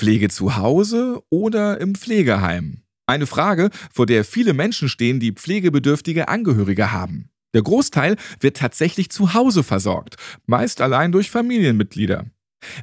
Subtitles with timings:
[0.00, 2.78] Pflege zu Hause oder im Pflegeheim?
[3.06, 7.28] Eine Frage, vor der viele Menschen stehen, die pflegebedürftige Angehörige haben.
[7.52, 10.16] Der Großteil wird tatsächlich zu Hause versorgt,
[10.46, 12.24] meist allein durch Familienmitglieder.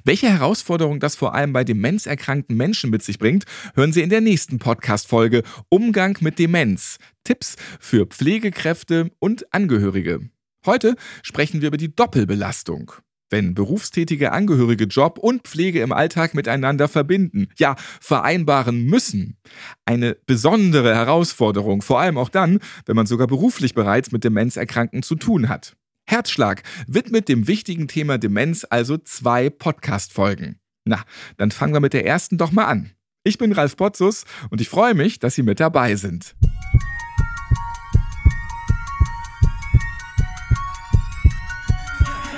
[0.04, 4.22] Welche Herausforderung das vor allem bei demenzerkrankten Menschen mit sich bringt, hören Sie in der
[4.22, 7.00] nächsten Podcast-Folge Umgang mit Demenz.
[7.24, 10.20] Tipps für Pflegekräfte und Angehörige.
[10.68, 12.92] Heute sprechen wir über die Doppelbelastung
[13.30, 19.38] wenn berufstätige Angehörige Job und Pflege im Alltag miteinander verbinden, ja, vereinbaren müssen.
[19.86, 25.16] Eine besondere Herausforderung, vor allem auch dann, wenn man sogar beruflich bereits mit Demenzerkrankten zu
[25.16, 25.76] tun hat.
[26.06, 30.60] Herzschlag widmet dem wichtigen Thema Demenz also zwei Podcast-Folgen.
[30.86, 31.04] Na,
[31.36, 32.92] dann fangen wir mit der ersten doch mal an.
[33.26, 36.34] Ich bin Ralf Potzus und ich freue mich, dass Sie mit dabei sind.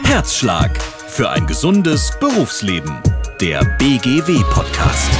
[0.09, 2.97] Herzschlag für ein gesundes Berufsleben.
[3.39, 5.11] Der BGW-Podcast.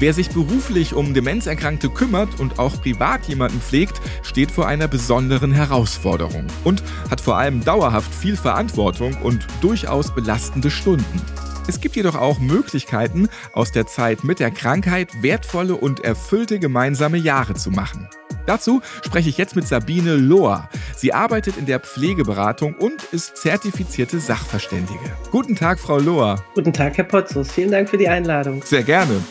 [0.00, 5.52] Wer sich beruflich um Demenzerkrankte kümmert und auch privat jemanden pflegt, steht vor einer besonderen
[5.52, 11.37] Herausforderung und hat vor allem dauerhaft viel Verantwortung und durchaus belastende Stunden.
[11.68, 17.18] Es gibt jedoch auch Möglichkeiten, aus der Zeit mit der Krankheit wertvolle und erfüllte gemeinsame
[17.18, 18.08] Jahre zu machen.
[18.46, 20.70] Dazu spreche ich jetzt mit Sabine Lohr.
[20.96, 24.98] Sie arbeitet in der Pflegeberatung und ist zertifizierte Sachverständige.
[25.30, 26.42] Guten Tag, Frau Lohr.
[26.54, 27.52] Guten Tag, Herr Potzus.
[27.52, 28.62] Vielen Dank für die Einladung.
[28.64, 29.22] Sehr gerne.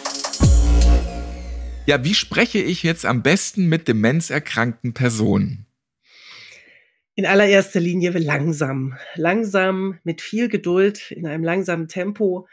[1.88, 5.67] Ja, wie spreche ich jetzt am besten mit demenzerkrankten Personen?
[7.18, 8.96] In allererster Linie langsam.
[9.16, 12.48] Langsam, mit viel Geduld, in einem langsamen Tempo,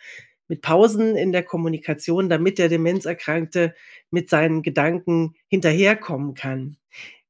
[0.49, 3.75] mit Pausen in der Kommunikation, damit der Demenzerkrankte
[4.11, 6.79] mit seinen Gedanken hinterherkommen kann.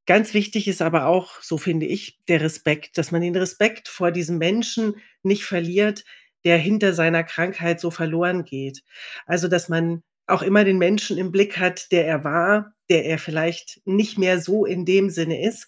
[0.07, 4.13] Ganz wichtig ist aber auch, so finde ich, der Respekt, dass man den Respekt vor
[4.13, 4.95] diesem Menschen
[5.25, 6.05] nicht verliert,
[6.45, 8.85] der hinter seiner Krankheit so verloren geht.
[9.27, 13.19] Also, dass man auch immer den Menschen im Blick hat, der er war, der er
[13.19, 15.67] vielleicht nicht mehr so in dem Sinne ist,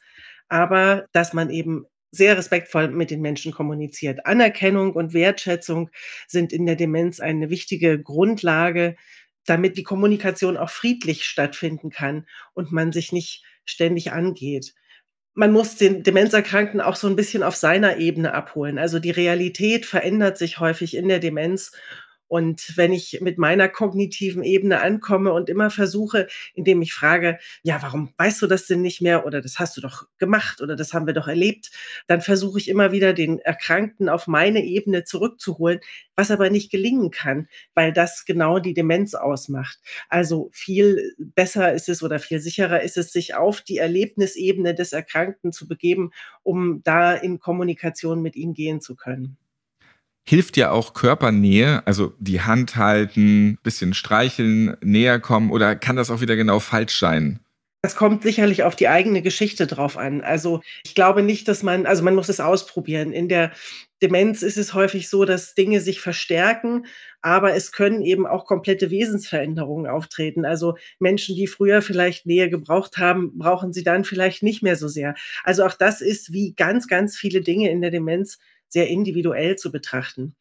[0.48, 4.26] aber dass man eben sehr respektvoll mit den Menschen kommuniziert.
[4.26, 5.90] Anerkennung und Wertschätzung
[6.26, 8.96] sind in der Demenz eine wichtige Grundlage,
[9.44, 14.74] damit die Kommunikation auch friedlich stattfinden kann und man sich nicht ständig angeht.
[15.34, 18.78] Man muss den Demenzerkrankten auch so ein bisschen auf seiner Ebene abholen.
[18.78, 21.72] Also die Realität verändert sich häufig in der Demenz
[22.28, 27.80] und wenn ich mit meiner kognitiven Ebene ankomme und immer versuche, indem ich frage, ja,
[27.82, 30.92] warum weißt du das denn nicht mehr oder das hast du doch gemacht oder das
[30.92, 31.70] haben wir doch erlebt,
[32.06, 35.80] dann versuche ich immer wieder den Erkrankten auf meine Ebene zurückzuholen,
[36.16, 39.78] was aber nicht gelingen kann, weil das genau die Demenz ausmacht.
[40.08, 44.92] Also viel besser ist es oder viel sicherer ist es, sich auf die Erlebnisebene des
[44.92, 46.10] Erkrankten zu begeben,
[46.42, 49.36] um da in Kommunikation mit ihm gehen zu können
[50.28, 56.10] hilft ja auch Körpernähe, also die Hand halten, bisschen streicheln, näher kommen oder kann das
[56.10, 57.40] auch wieder genau falsch sein?
[57.82, 60.22] Das kommt sicherlich auf die eigene Geschichte drauf an.
[60.22, 63.12] Also ich glaube nicht, dass man, also man muss es ausprobieren.
[63.12, 63.52] In der
[64.02, 66.86] Demenz ist es häufig so, dass Dinge sich verstärken,
[67.22, 70.44] aber es können eben auch komplette Wesensveränderungen auftreten.
[70.44, 74.88] Also Menschen, die früher vielleicht Nähe gebraucht haben, brauchen sie dann vielleicht nicht mehr so
[74.88, 75.14] sehr.
[75.44, 78.38] Also auch das ist wie ganz, ganz viele Dinge in der Demenz
[78.68, 80.34] sehr individuell zu betrachten.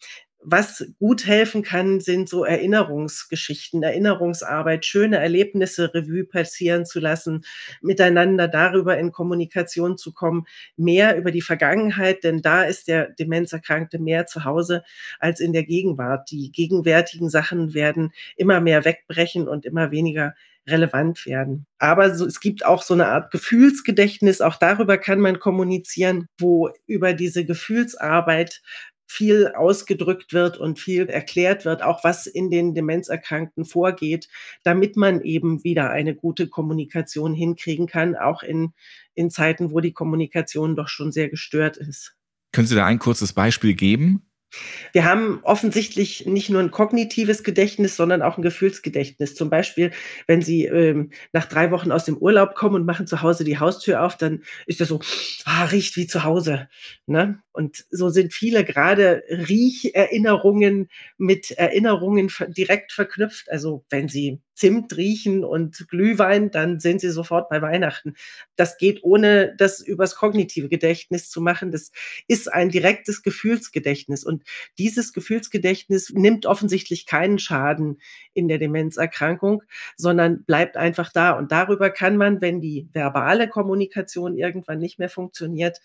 [0.47, 7.43] Was gut helfen kann, sind so Erinnerungsgeschichten, Erinnerungsarbeit, schöne Erlebnisse Revue passieren zu lassen,
[7.81, 10.45] miteinander darüber in Kommunikation zu kommen,
[10.77, 14.83] mehr über die Vergangenheit, denn da ist der Demenzerkrankte mehr zu Hause
[15.19, 16.29] als in der Gegenwart.
[16.29, 20.35] Die gegenwärtigen Sachen werden immer mehr wegbrechen und immer weniger
[20.67, 21.65] relevant werden.
[21.77, 26.69] Aber so, es gibt auch so eine Art Gefühlsgedächtnis, auch darüber kann man kommunizieren, wo
[26.87, 28.61] über diese Gefühlsarbeit
[29.07, 34.27] viel ausgedrückt wird und viel erklärt wird, auch was in den Demenzerkrankten vorgeht,
[34.63, 38.73] damit man eben wieder eine gute Kommunikation hinkriegen kann, auch in,
[39.13, 42.15] in Zeiten, wo die Kommunikation doch schon sehr gestört ist.
[42.51, 44.24] Können Sie da ein kurzes Beispiel geben?
[44.93, 49.35] Wir haben offensichtlich nicht nur ein kognitives Gedächtnis, sondern auch ein Gefühlsgedächtnis.
[49.35, 49.91] Zum Beispiel,
[50.27, 53.59] wenn Sie ähm, nach drei Wochen aus dem Urlaub kommen und machen zu Hause die
[53.59, 54.99] Haustür auf, dann ist das so,
[55.45, 56.69] ah, riecht wie zu Hause.
[57.07, 57.39] Ne?
[57.55, 63.49] Und so sind viele gerade Riecherinnerungen mit Erinnerungen direkt verknüpft.
[63.49, 68.15] Also wenn Sie Zimt riechen und Glühwein, dann sind Sie sofort bei Weihnachten.
[68.55, 71.71] Das geht ohne das übers kognitive Gedächtnis zu machen.
[71.71, 71.91] Das
[72.27, 74.23] ist ein direktes Gefühlsgedächtnis.
[74.23, 74.43] Und
[74.77, 77.99] dieses Gefühlsgedächtnis nimmt offensichtlich keinen Schaden
[78.33, 79.61] in der Demenzerkrankung,
[79.97, 81.31] sondern bleibt einfach da.
[81.31, 85.81] Und darüber kann man, wenn die verbale Kommunikation irgendwann nicht mehr funktioniert,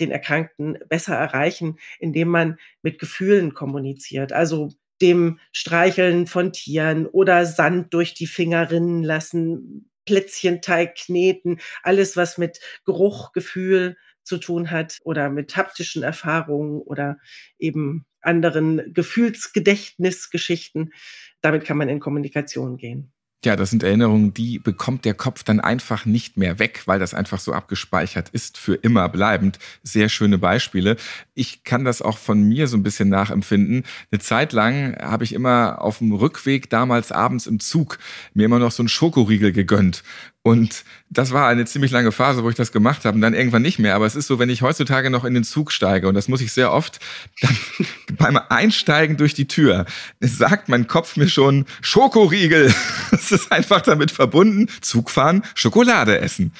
[0.00, 4.32] den Erkrankten besser erreichen, indem man mit Gefühlen kommuniziert.
[4.32, 4.70] Also
[5.00, 12.38] dem Streicheln von Tieren oder Sand durch die Finger rinnen lassen, Plätzchenteig kneten, alles, was
[12.38, 17.18] mit Geruch, Gefühl zu tun hat oder mit haptischen Erfahrungen oder
[17.58, 20.92] eben anderen Gefühlsgedächtnisgeschichten.
[21.40, 23.12] Damit kann man in Kommunikation gehen.
[23.42, 27.14] Ja, das sind Erinnerungen, die bekommt der Kopf dann einfach nicht mehr weg, weil das
[27.14, 29.58] einfach so abgespeichert ist, für immer bleibend.
[29.82, 30.96] Sehr schöne Beispiele.
[31.32, 33.84] Ich kann das auch von mir so ein bisschen nachempfinden.
[34.10, 37.98] Eine Zeit lang habe ich immer auf dem Rückweg damals abends im Zug
[38.34, 40.02] mir immer noch so einen Schokoriegel gegönnt.
[40.42, 43.60] Und das war eine ziemlich lange Phase, wo ich das gemacht habe und dann irgendwann
[43.60, 43.94] nicht mehr.
[43.94, 46.40] Aber es ist so, wenn ich heutzutage noch in den Zug steige, und das muss
[46.40, 46.98] ich sehr oft,
[47.42, 47.56] dann
[48.16, 49.84] beim Einsteigen durch die Tür,
[50.20, 52.72] sagt mein Kopf mir schon Schokoriegel.
[53.10, 56.52] Das ist einfach damit verbunden, Zugfahren, Schokolade essen.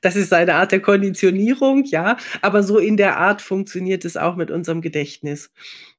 [0.00, 4.36] Das ist eine Art der Konditionierung, ja, aber so in der Art funktioniert es auch
[4.36, 5.50] mit unserem Gedächtnis.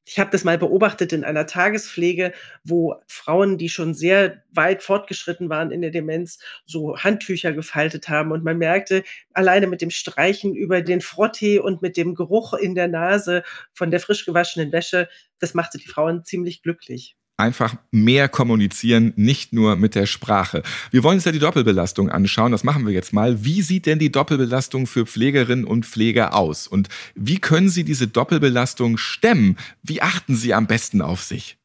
[0.07, 2.31] Ich habe das mal beobachtet in einer Tagespflege,
[2.63, 8.31] wo Frauen, die schon sehr weit fortgeschritten waren in der Demenz, so Handtücher gefaltet haben.
[8.31, 9.04] Und man merkte,
[9.34, 13.44] alleine mit dem Streichen über den Frottee und mit dem Geruch in der Nase
[13.74, 15.10] von der frisch gewaschenen Wäsche,
[15.40, 20.64] das machte die Frauen ziemlich glücklich einfach mehr kommunizieren, nicht nur mit der Sprache.
[20.92, 22.52] Wir wollen uns ja die Doppelbelastung anschauen.
[22.52, 23.44] Das machen wir jetzt mal.
[23.44, 26.68] Wie sieht denn die Doppelbelastung für Pflegerinnen und Pfleger aus?
[26.68, 29.58] Und wie können Sie diese Doppelbelastung stemmen?
[29.84, 31.58] Wie achten Sie am besten auf sich?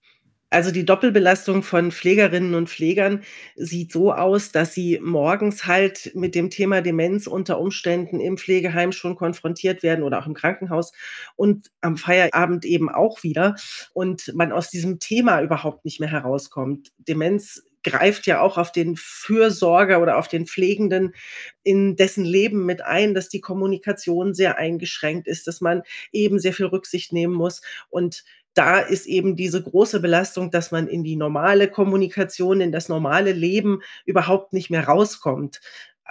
[0.51, 3.23] Also die Doppelbelastung von Pflegerinnen und Pflegern
[3.55, 8.91] sieht so aus, dass sie morgens halt mit dem Thema Demenz unter Umständen im Pflegeheim
[8.91, 10.93] schon konfrontiert werden oder auch im Krankenhaus
[11.37, 13.55] und am Feierabend eben auch wieder
[13.93, 16.91] und man aus diesem Thema überhaupt nicht mehr herauskommt.
[16.99, 21.15] Demenz greift ja auch auf den Fürsorger oder auf den Pflegenden
[21.63, 25.83] in dessen Leben mit ein, dass die Kommunikation sehr eingeschränkt ist, dass man
[26.13, 28.25] eben sehr viel Rücksicht nehmen muss und
[28.55, 33.33] da ist eben diese große Belastung, dass man in die normale Kommunikation, in das normale
[33.33, 35.61] Leben überhaupt nicht mehr rauskommt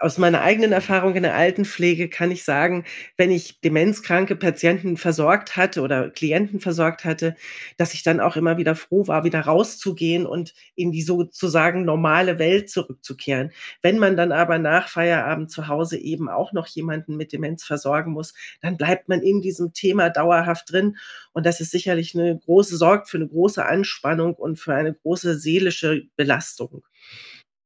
[0.01, 2.85] aus meiner eigenen Erfahrung in der Altenpflege kann ich sagen,
[3.17, 7.35] wenn ich demenzkranke Patienten versorgt hatte oder Klienten versorgt hatte,
[7.77, 12.39] dass ich dann auch immer wieder froh war, wieder rauszugehen und in die sozusagen normale
[12.39, 13.51] Welt zurückzukehren.
[13.81, 18.11] Wenn man dann aber nach Feierabend zu Hause eben auch noch jemanden mit Demenz versorgen
[18.11, 20.97] muss, dann bleibt man in diesem Thema dauerhaft drin.
[21.33, 25.37] Und das ist sicherlich eine große, sorgt für eine große Anspannung und für eine große
[25.37, 26.83] seelische Belastung.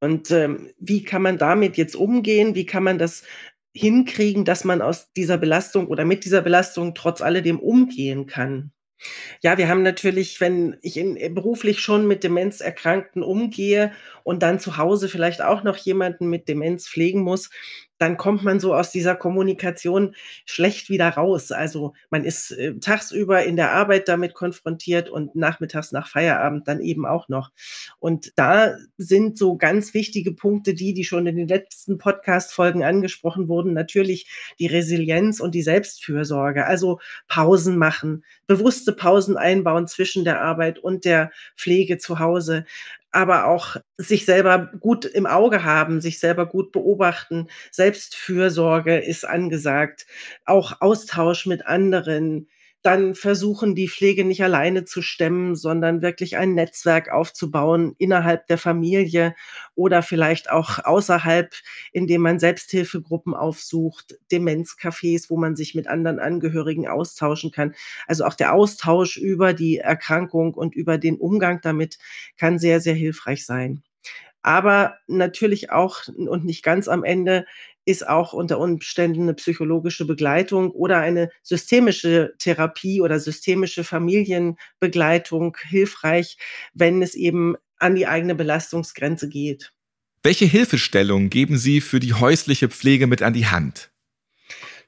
[0.03, 2.55] Und ähm, wie kann man damit jetzt umgehen?
[2.55, 3.23] Wie kann man das
[3.73, 8.73] hinkriegen, dass man aus dieser Belastung oder mit dieser Belastung trotz alledem umgehen kann?
[9.41, 13.93] Ja, wir haben natürlich, wenn ich in, äh, beruflich schon mit Demenzerkrankten umgehe
[14.25, 17.49] und dann zu Hause vielleicht auch noch jemanden mit Demenz pflegen muss,
[18.03, 20.13] dann kommt man so aus dieser Kommunikation
[20.43, 21.53] schlecht wieder raus.
[21.53, 26.81] Also man ist äh, tagsüber in der Arbeit damit konfrontiert und nachmittags nach Feierabend dann
[26.81, 27.51] eben auch noch.
[27.99, 33.47] Und da sind so ganz wichtige Punkte, die, die schon in den letzten Podcast-Folgen angesprochen
[33.47, 34.27] wurden, natürlich
[34.59, 36.65] die Resilienz und die Selbstfürsorge.
[36.65, 36.99] Also
[37.29, 42.65] Pausen machen, bewusste Pausen einbauen zwischen der Arbeit und der Pflege zu Hause
[43.13, 47.47] aber auch sich selber gut im Auge haben, sich selber gut beobachten.
[47.71, 50.05] Selbstfürsorge ist angesagt,
[50.45, 52.47] auch Austausch mit anderen,
[52.83, 58.57] dann versuchen, die Pflege nicht alleine zu stemmen, sondern wirklich ein Netzwerk aufzubauen innerhalb der
[58.57, 59.35] Familie
[59.73, 61.53] oder vielleicht auch außerhalb,
[61.93, 67.73] indem man Selbsthilfegruppen aufsucht, Demenzcafés, wo man sich mit anderen Angehörigen austauschen kann.
[68.05, 71.97] Also auch der Austausch über die Erkrankung und über den Umgang damit
[72.37, 73.81] kann sehr, sehr hilfreich sein
[74.43, 77.45] aber natürlich auch und nicht ganz am Ende
[77.85, 86.37] ist auch unter Umständen eine psychologische Begleitung oder eine systemische Therapie oder systemische Familienbegleitung hilfreich,
[86.73, 89.73] wenn es eben an die eigene Belastungsgrenze geht.
[90.23, 93.92] Welche Hilfestellung geben Sie für die häusliche Pflege mit an die Hand?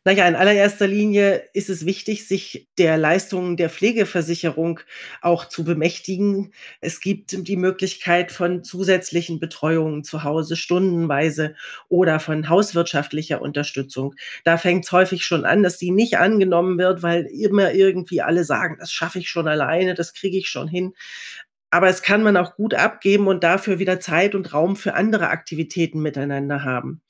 [0.07, 4.79] Na ja, in allererster Linie ist es wichtig, sich der Leistungen der Pflegeversicherung
[5.23, 6.53] auch zu bemächtigen.
[6.79, 11.55] Es gibt die Möglichkeit von zusätzlichen Betreuungen zu Hause, stundenweise
[11.89, 14.13] oder von hauswirtschaftlicher Unterstützung.
[14.43, 18.43] Da fängt es häufig schon an, dass die nicht angenommen wird, weil immer irgendwie alle
[18.43, 20.93] sagen, das schaffe ich schon alleine, das kriege ich schon hin.
[21.71, 25.29] Aber es kann man auch gut abgeben und dafür wieder Zeit und Raum für andere
[25.29, 27.01] Aktivitäten miteinander haben.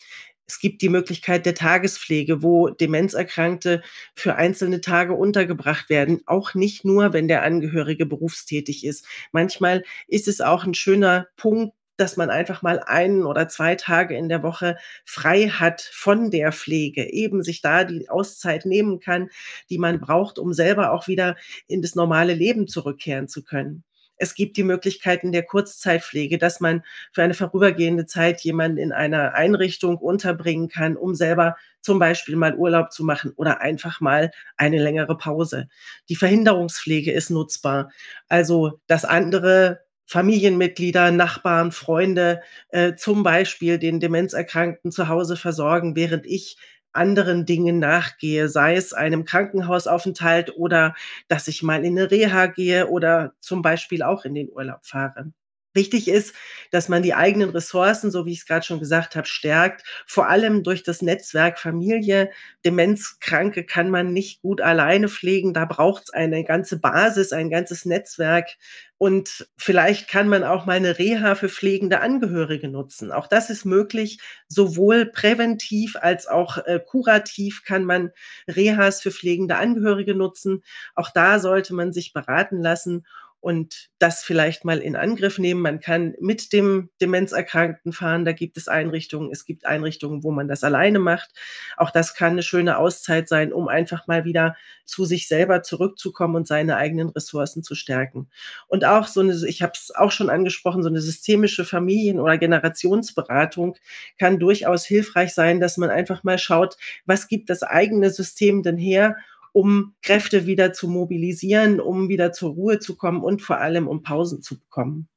[0.48, 3.82] Es gibt die Möglichkeit der Tagespflege, wo Demenzerkrankte
[4.16, 6.22] für einzelne Tage untergebracht werden.
[6.28, 9.06] Auch nicht nur, wenn der Angehörige berufstätig ist.
[9.32, 14.16] Manchmal ist es auch ein schöner Punkt, dass man einfach mal einen oder zwei Tage
[14.18, 19.30] in der Woche frei hat von der Pflege, eben sich da die Auszeit nehmen kann,
[19.70, 21.38] die man braucht, um selber auch wieder
[21.68, 23.84] in das normale Leben zurückkehren zu können.
[24.17, 29.34] Es gibt die Möglichkeiten der Kurzzeitpflege, dass man für eine vorübergehende Zeit jemanden in einer
[29.34, 34.81] Einrichtung unterbringen kann, um selber zum Beispiel mal Urlaub zu machen oder einfach mal eine
[34.81, 35.67] längere Pause.
[36.10, 37.91] Die Verhinderungspflege ist nutzbar.
[38.27, 46.25] Also, dass andere Familienmitglieder, Nachbarn, Freunde äh, zum Beispiel den Demenzerkrankten zu Hause versorgen, während
[46.27, 46.57] ich
[46.96, 50.96] anderen Dingen nachgehe, sei es einem Krankenhausaufenthalt oder
[51.28, 55.32] dass ich mal in eine Reha gehe oder zum Beispiel auch in den Urlaub fahre.
[55.75, 56.34] Wichtig ist,
[56.72, 59.84] dass man die eigenen Ressourcen, so wie ich es gerade schon gesagt habe, stärkt.
[60.08, 62.32] Vor allem durch das Netzwerk Familie.
[62.63, 65.53] Demenzkranke kann man nicht gut alleine pflegen.
[65.53, 68.55] Da braucht es eine ganze Basis, ein ganzes Netzwerk.
[68.98, 73.12] Und vielleicht kann man auch mal eine Reha für pflegende Angehörige nutzen.
[73.12, 74.20] Auch das ist möglich.
[74.48, 78.12] Sowohl präventiv als auch äh, kurativ kann man
[78.48, 80.63] Rehas für pflegende Angehörige nutzen.
[80.96, 83.05] Auch da sollte man sich beraten lassen
[83.39, 85.62] und das vielleicht mal in Angriff nehmen.
[85.62, 90.48] Man kann mit dem Demenzerkrankten fahren, da gibt es Einrichtungen, es gibt Einrichtungen, wo man
[90.48, 91.32] das alleine macht.
[91.77, 96.36] Auch das kann eine schöne Auszeit sein, um einfach mal wieder zu sich selber zurückzukommen
[96.36, 98.30] und seine eigenen Ressourcen zu stärken.
[98.68, 102.38] Und auch so eine, ich habe es auch schon angesprochen, so eine systemische Familien- oder
[102.38, 103.75] Generationsberatung
[104.18, 108.77] kann durchaus hilfreich sein, dass man einfach mal schaut, was gibt das eigene System denn
[108.77, 109.15] her
[109.56, 114.04] um Kräfte wieder zu mobilisieren, um wieder zur Ruhe zu kommen und vor allem um
[114.04, 115.08] Pausen zu bekommen.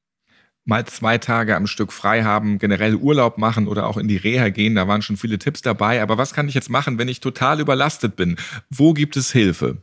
[0.64, 4.50] Mal zwei Tage am Stück frei haben, generell Urlaub machen oder auch in die Reha
[4.50, 6.02] gehen, da waren schon viele Tipps dabei.
[6.02, 8.37] Aber was kann ich jetzt machen, wenn ich total überlastet bin?
[8.71, 9.83] Wo gibt es Hilfe?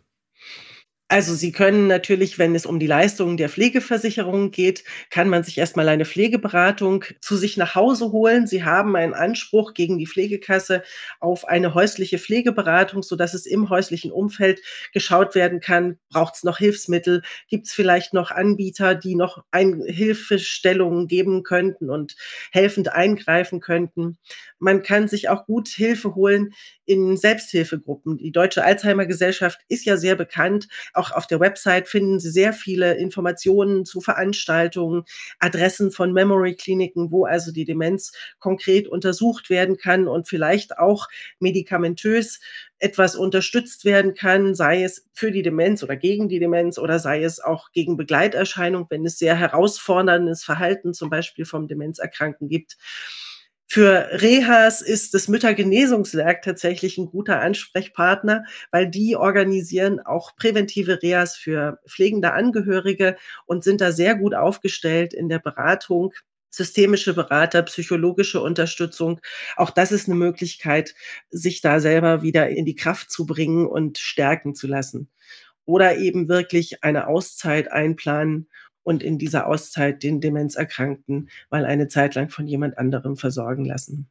[1.08, 5.56] Also Sie können natürlich, wenn es um die Leistungen der Pflegeversicherung geht, kann man sich
[5.60, 8.48] erstmal eine Pflegeberatung zu sich nach Hause holen.
[8.48, 10.82] Sie haben einen Anspruch gegen die Pflegekasse
[11.20, 14.62] auf eine häusliche Pflegeberatung, sodass es im häuslichen Umfeld
[14.94, 19.84] geschaut werden kann, braucht es noch Hilfsmittel, gibt es vielleicht noch Anbieter, die noch ein
[19.86, 22.16] Hilfestellungen geben könnten und
[22.52, 24.18] helfend eingreifen könnten.
[24.58, 26.54] Man kann sich auch gut Hilfe holen
[26.86, 28.18] in Selbsthilfegruppen.
[28.18, 30.68] Die Deutsche Alzheimer Gesellschaft ist ja sehr bekannt.
[30.96, 35.04] Auch auf der Website finden Sie sehr viele Informationen zu Veranstaltungen,
[35.40, 41.08] Adressen von Memory-Kliniken, wo also die Demenz konkret untersucht werden kann und vielleicht auch
[41.40, 42.40] medikamentös
[42.80, 47.24] etwas unterstützt werden kann, sei es für die Demenz oder gegen die Demenz oder sei
[47.24, 52.78] es auch gegen Begleiterscheinung, wenn es sehr herausforderndes Verhalten zum Beispiel vom Demenzerkrankten gibt.
[53.68, 61.36] Für Rehas ist das Müttergenesungswerk tatsächlich ein guter Ansprechpartner, weil die organisieren auch präventive Rehas
[61.36, 66.14] für pflegende Angehörige und sind da sehr gut aufgestellt in der Beratung
[66.52, 69.20] systemische Berater, psychologische Unterstützung.
[69.58, 70.96] Auch das ist eine Möglichkeit,
[71.30, 75.10] sich da selber wieder in die Kraft zu bringen und stärken zu lassen.
[75.66, 78.48] Oder eben wirklich eine Auszeit einplanen
[78.86, 84.08] und in dieser Auszeit den Demenzerkrankten mal eine Zeit lang von jemand anderem versorgen lassen.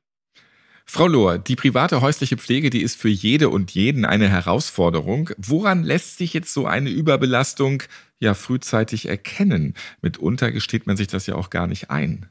[0.84, 5.30] Frau Lohr, die private häusliche Pflege, die ist für jede und jeden eine Herausforderung.
[5.38, 7.82] Woran lässt sich jetzt so eine Überbelastung
[8.18, 9.74] ja frühzeitig erkennen?
[10.02, 12.28] Mitunter gesteht man sich das ja auch gar nicht ein.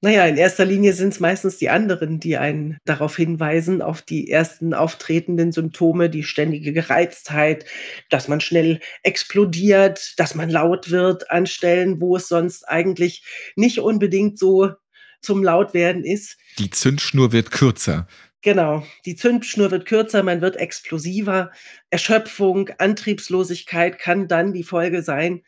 [0.00, 4.30] Naja, in erster Linie sind es meistens die anderen, die einen darauf hinweisen, auf die
[4.30, 7.64] ersten auftretenden Symptome, die ständige Gereiztheit,
[8.10, 13.24] dass man schnell explodiert, dass man laut wird an Stellen, wo es sonst eigentlich
[13.56, 14.72] nicht unbedingt so
[15.20, 16.36] zum Lautwerden ist.
[16.58, 18.06] Die Zündschnur wird kürzer.
[18.42, 21.50] Genau, die Zündschnur wird kürzer, man wird explosiver.
[21.90, 25.42] Erschöpfung, Antriebslosigkeit kann dann die Folge sein.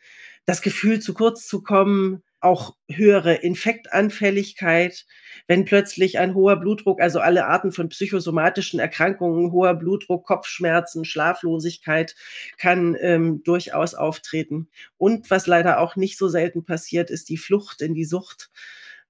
[0.45, 5.05] Das Gefühl, zu kurz zu kommen, auch höhere Infektanfälligkeit,
[5.47, 12.15] wenn plötzlich ein hoher Blutdruck, also alle Arten von psychosomatischen Erkrankungen, hoher Blutdruck, Kopfschmerzen, Schlaflosigkeit
[12.57, 14.69] kann ähm, durchaus auftreten.
[14.97, 18.49] Und was leider auch nicht so selten passiert, ist die Flucht in die Sucht,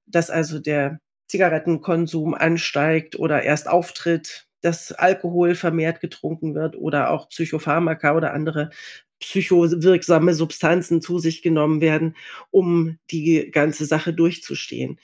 [0.06, 7.30] dass also der Zigarettenkonsum ansteigt oder erst auftritt, dass Alkohol vermehrt getrunken wird oder auch
[7.30, 8.72] Psychopharmaka oder andere
[9.20, 12.16] psychowirksame Substanzen zu sich genommen werden,
[12.52, 15.00] um die ganze Sache durchzustehen.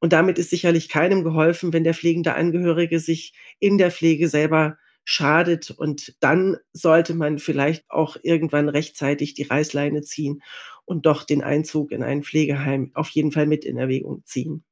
[0.00, 4.78] Und damit ist sicherlich keinem geholfen, wenn der pflegende Angehörige sich in der Pflege selber
[5.04, 5.70] schadet.
[5.70, 10.42] Und dann sollte man vielleicht auch irgendwann rechtzeitig die Reißleine ziehen
[10.84, 14.64] und doch den Einzug in ein Pflegeheim auf jeden Fall mit in Erwägung ziehen.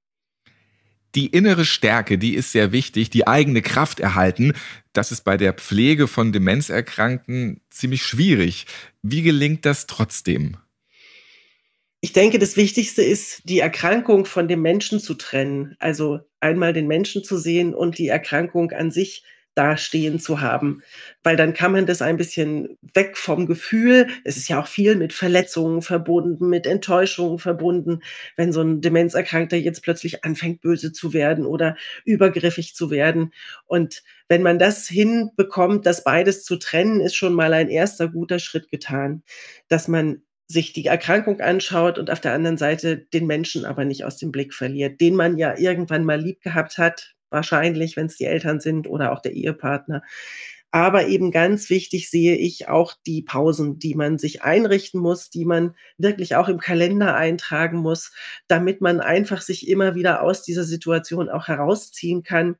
[1.17, 4.53] Die innere Stärke, die ist sehr wichtig, die eigene Kraft erhalten.
[4.93, 8.67] Das ist bei der Pflege von Demenzerkrankten ziemlich schwierig.
[9.03, 10.59] Wie gelingt das trotzdem?
[12.03, 15.75] Ich denke, das Wichtigste ist, die Erkrankung von dem Menschen zu trennen.
[15.79, 19.25] Also einmal den Menschen zu sehen und die Erkrankung an sich
[19.57, 20.83] dastehen zu haben,
[21.23, 24.07] weil dann kann man das ein bisschen weg vom Gefühl.
[24.23, 28.01] Es ist ja auch viel mit Verletzungen verbunden, mit Enttäuschungen verbunden,
[28.37, 33.33] wenn so ein Demenzerkrankter jetzt plötzlich anfängt, böse zu werden oder übergriffig zu werden.
[33.65, 38.39] Und wenn man das hinbekommt, das beides zu trennen, ist schon mal ein erster guter
[38.39, 39.23] Schritt getan,
[39.69, 44.05] dass man sich die Erkrankung anschaut und auf der anderen Seite den Menschen aber nicht
[44.05, 48.17] aus dem Blick verliert, den man ja irgendwann mal lieb gehabt hat, wahrscheinlich, wenn es
[48.17, 50.03] die Eltern sind oder auch der Ehepartner.
[50.73, 55.45] Aber eben ganz wichtig sehe ich auch die Pausen, die man sich einrichten muss, die
[55.45, 58.13] man wirklich auch im Kalender eintragen muss,
[58.47, 62.57] damit man einfach sich immer wieder aus dieser Situation auch herausziehen kann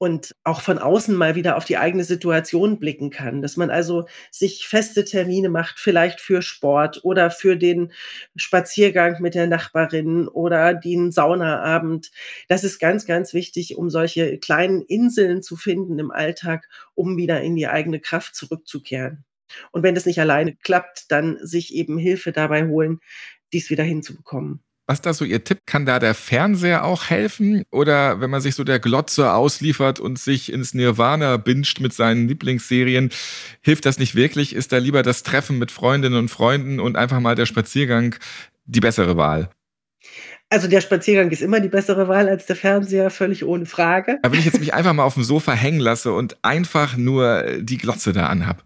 [0.00, 4.06] und auch von außen mal wieder auf die eigene Situation blicken kann, dass man also
[4.30, 7.92] sich feste Termine macht, vielleicht für Sport oder für den
[8.34, 12.12] Spaziergang mit der Nachbarin oder den Saunaabend.
[12.48, 17.42] Das ist ganz, ganz wichtig, um solche kleinen Inseln zu finden im Alltag, um wieder
[17.42, 19.26] in die eigene Kraft zurückzukehren.
[19.70, 23.00] Und wenn das nicht alleine klappt, dann sich eben Hilfe dabei holen,
[23.52, 24.62] dies wieder hinzubekommen.
[24.90, 25.60] Was da so Ihr Tipp?
[25.66, 27.62] Kann da der Fernseher auch helfen?
[27.70, 32.26] Oder wenn man sich so der Glotze ausliefert und sich ins Nirvana binscht mit seinen
[32.26, 33.10] Lieblingsserien,
[33.60, 34.52] hilft das nicht wirklich?
[34.52, 38.16] Ist da lieber das Treffen mit Freundinnen und Freunden und einfach mal der Spaziergang
[38.64, 39.50] die bessere Wahl?
[40.48, 44.18] Also der Spaziergang ist immer die bessere Wahl als der Fernseher, völlig ohne Frage.
[44.22, 47.44] Aber wenn ich jetzt mich einfach mal auf dem Sofa hängen lasse und einfach nur
[47.60, 48.64] die Glotze da anhab.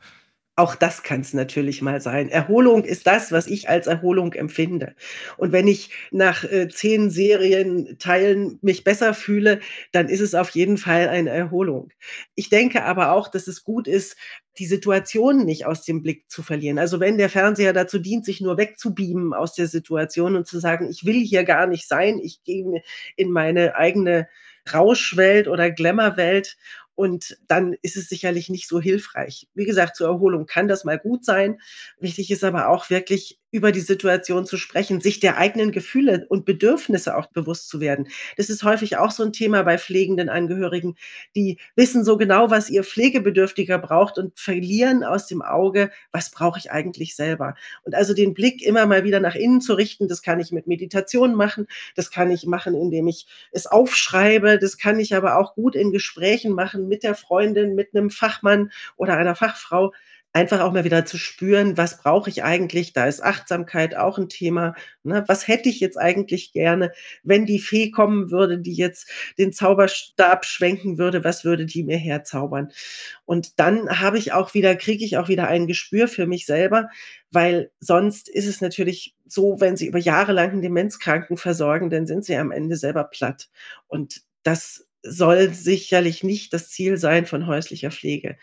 [0.57, 2.29] Auch das kann es natürlich mal sein.
[2.29, 4.95] Erholung ist das, was ich als Erholung empfinde.
[5.37, 9.59] Und wenn ich nach äh, zehn Serienteilen mich besser fühle,
[9.91, 11.91] dann ist es auf jeden Fall eine Erholung.
[12.37, 14.17] Ich denke aber auch, dass es gut ist,
[14.59, 16.79] die Situation nicht aus dem Blick zu verlieren.
[16.79, 20.89] Also wenn der Fernseher dazu dient, sich nur wegzubeamen aus der Situation und zu sagen,
[20.89, 22.81] ich will hier gar nicht sein, ich gehe
[23.17, 24.29] in meine eigene
[24.73, 26.57] Rauschwelt oder Glamourwelt
[26.95, 29.49] und dann ist es sicherlich nicht so hilfreich.
[29.55, 31.61] Wie gesagt, zur Erholung kann das mal gut sein.
[31.99, 36.45] Wichtig ist aber auch wirklich über die Situation zu sprechen, sich der eigenen Gefühle und
[36.45, 38.09] Bedürfnisse auch bewusst zu werden.
[38.37, 40.97] Das ist häufig auch so ein Thema bei pflegenden Angehörigen,
[41.37, 46.59] die wissen so genau, was ihr Pflegebedürftiger braucht und verlieren aus dem Auge, was brauche
[46.59, 47.55] ich eigentlich selber.
[47.85, 50.67] Und also den Blick immer mal wieder nach innen zu richten, das kann ich mit
[50.67, 55.55] Meditation machen, das kann ich machen, indem ich es aufschreibe, das kann ich aber auch
[55.55, 59.93] gut in Gesprächen machen mit der Freundin, mit einem Fachmann oder einer Fachfrau
[60.35, 62.93] einfach auch mal wieder zu spüren, was brauche ich eigentlich?
[62.93, 64.75] Da ist Achtsamkeit auch ein Thema.
[65.05, 65.23] Ne?
[65.29, 66.93] Was hätte ich jetzt eigentlich gerne,
[67.23, 71.97] wenn die Fee kommen würde, die jetzt den Zauberstab schwenken würde, was würde die mir
[71.97, 72.73] herzaubern?
[73.25, 76.89] Und dann habe ich auch wieder, kriege ich auch wieder ein Gespür für mich selber,
[77.31, 82.07] weil sonst ist es natürlich so, wenn Sie über Jahre lang einen Demenzkranken versorgen, dann
[82.07, 83.49] sind Sie am Ende selber platt.
[83.87, 88.37] Und das soll sicherlich nicht das Ziel sein von häuslicher Pflege.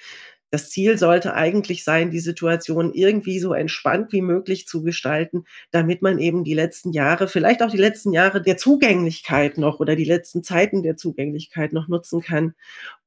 [0.51, 6.01] Das Ziel sollte eigentlich sein, die Situation irgendwie so entspannt wie möglich zu gestalten, damit
[6.01, 10.03] man eben die letzten Jahre, vielleicht auch die letzten Jahre der Zugänglichkeit noch oder die
[10.03, 12.53] letzten Zeiten der Zugänglichkeit noch nutzen kann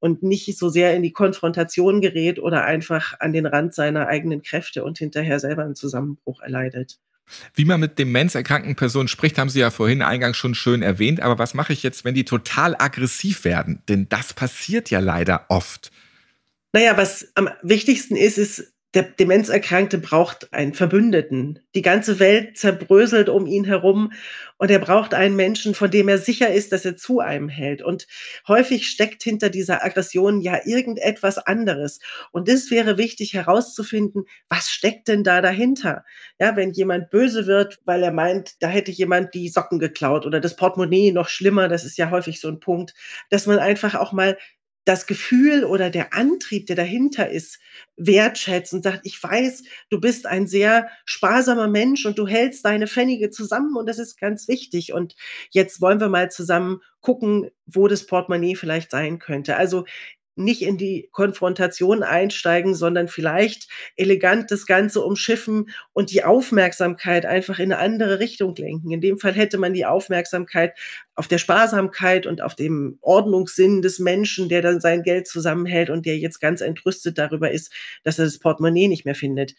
[0.01, 4.43] und nicht so sehr in die Konfrontation gerät oder einfach an den Rand seiner eigenen
[4.43, 6.99] Kräfte und hinterher selber einen Zusammenbruch erleidet.
[7.55, 11.21] Wie man mit demenzerkrankten Personen spricht, haben Sie ja vorhin eingangs schon schön erwähnt.
[11.21, 13.83] Aber was mache ich jetzt, wenn die total aggressiv werden?
[13.89, 15.91] Denn das passiert ja leider oft.
[16.75, 21.61] Naja, was am wichtigsten ist, ist, der Demenzerkrankte braucht einen Verbündeten.
[21.77, 24.13] Die ganze Welt zerbröselt um ihn herum
[24.57, 27.83] und er braucht einen Menschen, von dem er sicher ist, dass er zu einem hält.
[27.83, 28.09] Und
[28.49, 32.01] häufig steckt hinter dieser Aggression ja irgendetwas anderes.
[32.33, 36.05] Und es wäre wichtig herauszufinden, was steckt denn da dahinter?
[36.41, 40.41] Ja, wenn jemand böse wird, weil er meint, da hätte jemand die Socken geklaut oder
[40.41, 42.95] das Portemonnaie noch schlimmer, das ist ja häufig so ein Punkt,
[43.31, 44.37] dass man einfach auch mal
[44.85, 47.59] das Gefühl oder der Antrieb, der dahinter ist,
[47.97, 52.87] wertschätzt und sagt, ich weiß, du bist ein sehr sparsamer Mensch und du hältst deine
[52.87, 54.93] Pfennige zusammen und das ist ganz wichtig.
[54.93, 55.15] Und
[55.51, 59.57] jetzt wollen wir mal zusammen gucken, wo das Portemonnaie vielleicht sein könnte.
[59.57, 59.85] Also
[60.37, 67.59] nicht in die Konfrontation einsteigen, sondern vielleicht elegant das Ganze umschiffen und die Aufmerksamkeit einfach
[67.59, 68.91] in eine andere Richtung lenken.
[68.91, 70.75] In dem Fall hätte man die Aufmerksamkeit
[71.15, 76.07] auf der Sparsamkeit und auf dem Ordnungssinn des Menschen, der dann sein Geld zusammenhält und
[76.07, 79.55] der jetzt ganz entrüstet darüber ist, dass er das Portemonnaie nicht mehr findet.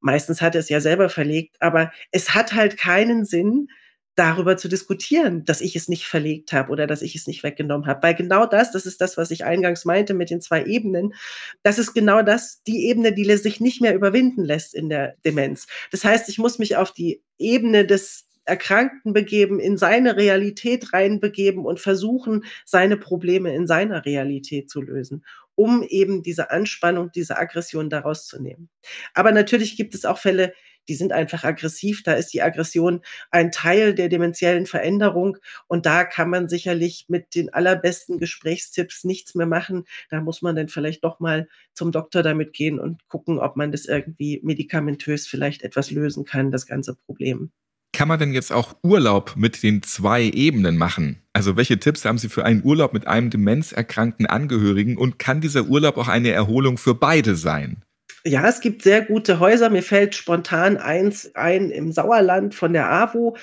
[0.00, 3.68] Meistens hat er es ja selber verlegt, aber es hat halt keinen Sinn,
[4.14, 7.86] darüber zu diskutieren, dass ich es nicht verlegt habe oder dass ich es nicht weggenommen
[7.86, 8.02] habe.
[8.02, 11.14] Weil genau das, das ist das, was ich eingangs meinte mit den zwei Ebenen,
[11.62, 15.66] das ist genau das, die Ebene, die sich nicht mehr überwinden lässt in der Demenz.
[15.90, 21.64] Das heißt, ich muss mich auf die Ebene des Erkrankten begeben, in seine Realität reinbegeben
[21.64, 25.24] und versuchen, seine Probleme in seiner Realität zu lösen,
[25.54, 28.68] um eben diese Anspannung, diese Aggression daraus zu nehmen.
[29.14, 30.52] Aber natürlich gibt es auch Fälle,
[30.88, 32.02] die sind einfach aggressiv.
[32.02, 35.38] Da ist die Aggression ein Teil der dementiellen Veränderung.
[35.66, 39.84] Und da kann man sicherlich mit den allerbesten Gesprächstipps nichts mehr machen.
[40.10, 43.72] Da muss man dann vielleicht doch mal zum Doktor damit gehen und gucken, ob man
[43.72, 47.50] das irgendwie medikamentös vielleicht etwas lösen kann, das ganze Problem.
[47.94, 51.22] Kann man denn jetzt auch Urlaub mit den zwei Ebenen machen?
[51.32, 55.66] Also welche Tipps haben Sie für einen Urlaub mit einem demenzerkrankten Angehörigen und kann dieser
[55.66, 57.83] Urlaub auch eine Erholung für beide sein?
[58.26, 59.68] Ja, es gibt sehr gute Häuser.
[59.68, 63.36] Mir fällt spontan eins ein im Sauerland von der AWO.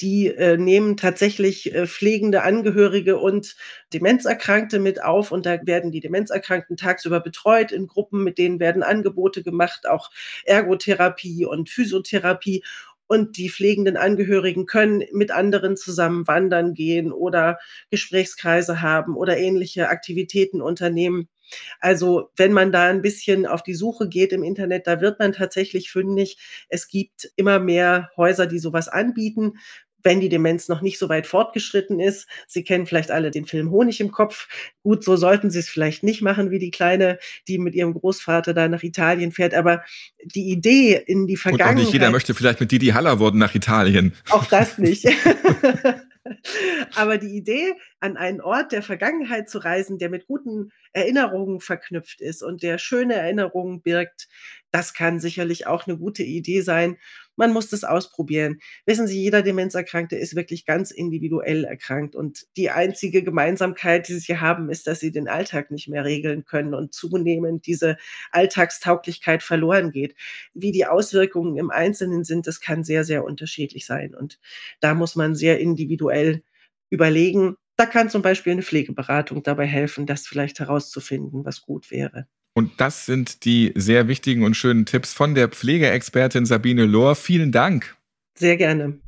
[0.00, 3.54] Die äh, nehmen tatsächlich äh, pflegende Angehörige und
[3.92, 8.82] Demenzerkrankte mit auf und da werden die Demenzerkrankten tagsüber betreut in Gruppen, mit denen werden
[8.82, 10.10] Angebote gemacht, auch
[10.44, 12.64] Ergotherapie und Physiotherapie
[13.06, 17.58] und die pflegenden Angehörigen können mit anderen zusammen wandern gehen oder
[17.90, 21.28] Gesprächskreise haben oder ähnliche Aktivitäten unternehmen.
[21.80, 25.32] Also wenn man da ein bisschen auf die Suche geht im Internet, da wird man
[25.32, 26.38] tatsächlich fündig.
[26.68, 29.54] Es gibt immer mehr Häuser, die sowas anbieten
[30.04, 32.28] wenn die Demenz noch nicht so weit fortgeschritten ist.
[32.46, 34.46] Sie kennen vielleicht alle den Film Honig im Kopf.
[34.82, 38.52] Gut, so sollten Sie es vielleicht nicht machen wie die Kleine, die mit ihrem Großvater
[38.52, 39.54] da nach Italien fährt.
[39.54, 39.82] Aber
[40.22, 41.70] die Idee in die Vergangenheit.
[41.70, 44.12] Und auch nicht jeder möchte vielleicht mit Didi Hallerworden nach Italien.
[44.30, 45.08] Auch das nicht.
[46.94, 47.74] Aber die Idee,
[48.04, 52.76] an einen Ort der Vergangenheit zu reisen, der mit guten Erinnerungen verknüpft ist und der
[52.76, 54.28] schöne Erinnerungen birgt,
[54.70, 56.98] das kann sicherlich auch eine gute Idee sein.
[57.36, 58.58] Man muss das ausprobieren.
[58.84, 64.38] Wissen Sie, jeder Demenzerkrankte ist wirklich ganz individuell erkrankt und die einzige Gemeinsamkeit, die sie
[64.38, 67.96] haben, ist, dass sie den Alltag nicht mehr regeln können und zunehmend diese
[68.32, 70.14] Alltagstauglichkeit verloren geht.
[70.52, 74.38] Wie die Auswirkungen im Einzelnen sind, das kann sehr, sehr unterschiedlich sein und
[74.80, 76.42] da muss man sehr individuell
[76.90, 77.56] überlegen.
[77.76, 82.28] Da kann zum Beispiel eine Pflegeberatung dabei helfen, das vielleicht herauszufinden, was gut wäre.
[82.56, 87.16] Und das sind die sehr wichtigen und schönen Tipps von der Pflegeexpertin Sabine Lohr.
[87.16, 87.96] Vielen Dank.
[88.38, 89.00] Sehr gerne.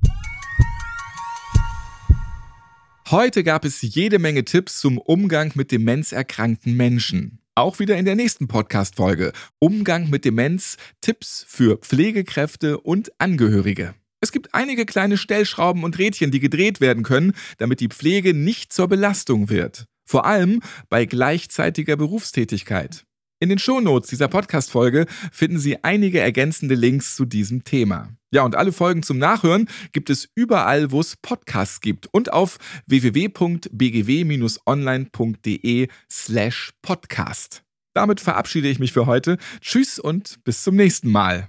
[3.08, 7.38] Heute gab es jede Menge Tipps zum Umgang mit demenzerkrankten Menschen.
[7.54, 9.32] Auch wieder in der nächsten Podcast-Folge.
[9.60, 13.94] Umgang mit Demenz, Tipps für Pflegekräfte und Angehörige.
[14.26, 18.72] Es gibt einige kleine Stellschrauben und Rädchen, die gedreht werden können, damit die Pflege nicht
[18.72, 19.86] zur Belastung wird.
[20.04, 23.04] Vor allem bei gleichzeitiger Berufstätigkeit.
[23.38, 28.08] In den Shownotes dieser Podcast-Folge finden Sie einige ergänzende Links zu diesem Thema.
[28.32, 32.58] Ja, und alle Folgen zum Nachhören gibt es überall, wo es Podcasts gibt und auf
[32.88, 37.62] www.bgw-online.de slash podcast.
[37.94, 39.38] Damit verabschiede ich mich für heute.
[39.60, 41.48] Tschüss und bis zum nächsten Mal.